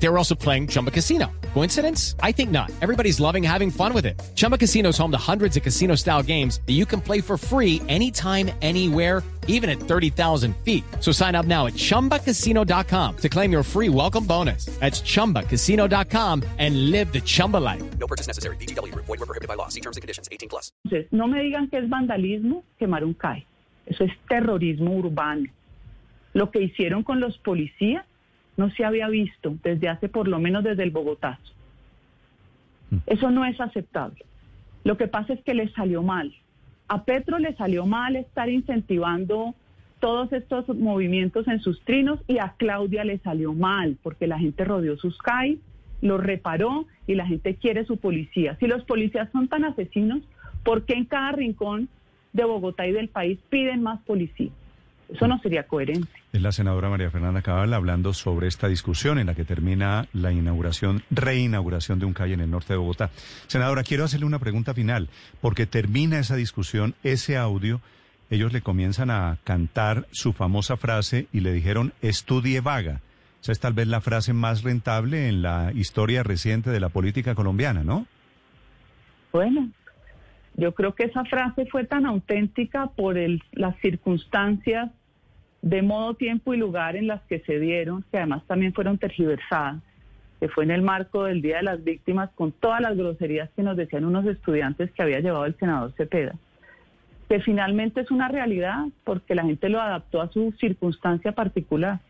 [0.00, 1.30] They were also playing Chumba Casino.
[1.54, 2.14] Coincidence?
[2.22, 2.70] I think not.
[2.80, 4.20] Everybody's loving having fun with it.
[4.34, 7.36] Chumba Casino is home to hundreds of casino style games that you can play for
[7.36, 10.84] free anytime, anywhere, even at 30,000 feet.
[11.00, 14.66] So sign up now at chumbacasino.com to claim your free welcome bonus.
[14.78, 17.82] That's chumbacasino.com and live the Chumba life.
[17.98, 18.56] No purchase necessary.
[18.56, 18.94] BGW.
[18.94, 19.68] Void were prohibited by law.
[19.68, 20.28] See terms and conditions.
[20.30, 20.70] 18 plus.
[20.86, 23.44] Entonces, no me digan que es vandalismo quemar un CAE.
[23.86, 25.48] Eso es terrorismo urbano.
[26.34, 28.04] Lo que hicieron con los policías
[28.58, 31.54] no se había visto desde hace por lo menos desde el Bogotazo.
[33.06, 34.24] Eso no es aceptable.
[34.84, 36.34] Lo que pasa es que le salió mal.
[36.88, 39.54] A Petro le salió mal estar incentivando
[40.00, 44.64] todos estos movimientos en sus trinos y a Claudia le salió mal porque la gente
[44.64, 45.60] rodeó sus CAI,
[46.00, 48.56] lo reparó y la gente quiere su policía.
[48.58, 50.22] Si los policías son tan asesinos,
[50.64, 51.88] ¿por qué en cada rincón
[52.32, 54.50] de Bogotá y del país piden más policía?
[55.08, 56.08] Eso no sería coherente.
[56.32, 60.32] Es la senadora María Fernanda Cabal hablando sobre esta discusión en la que termina la
[60.32, 63.10] inauguración, reinauguración de un calle en el norte de Bogotá.
[63.46, 65.08] Senadora, quiero hacerle una pregunta final,
[65.40, 67.80] porque termina esa discusión, ese audio,
[68.28, 73.00] ellos le comienzan a cantar su famosa frase y le dijeron, estudie vaga.
[73.40, 77.34] Esa es tal vez la frase más rentable en la historia reciente de la política
[77.34, 78.06] colombiana, ¿no?
[79.32, 79.70] Bueno,
[80.58, 84.90] yo creo que esa frase fue tan auténtica por el, las circunstancias
[85.62, 89.80] de modo, tiempo y lugar en las que se dieron, que además también fueron tergiversadas,
[90.40, 93.62] que fue en el marco del Día de las Víctimas, con todas las groserías que
[93.62, 96.34] nos decían unos estudiantes que había llevado el senador Cepeda,
[97.28, 102.00] que finalmente es una realidad porque la gente lo adaptó a su circunstancia particular.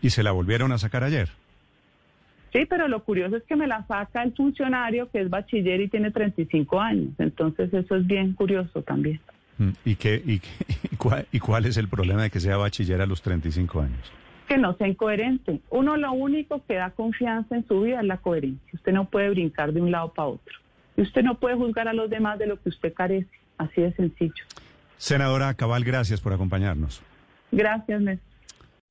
[0.00, 1.28] ¿Y se la volvieron a sacar ayer?
[2.54, 5.88] Sí, pero lo curioso es que me la saca el funcionario que es bachiller y
[5.88, 9.20] tiene 35 años, entonces eso es bien curioso también.
[9.58, 10.34] Mm, ¿Y, qué, y,
[10.92, 14.12] y, cuál, ¿Y cuál es el problema de que sea bachiller a los 35 años?
[14.46, 15.62] Que no sea incoherente.
[15.70, 18.70] Uno lo único que da confianza en su vida es la coherencia.
[18.72, 20.54] Usted no puede brincar de un lado para otro.
[20.96, 23.30] Y usted no puede juzgar a los demás de lo que usted carece.
[23.58, 24.44] Así de sencillo.
[24.96, 27.02] Senadora Cabal, gracias por acompañarnos.
[27.50, 28.33] Gracias, Néstor.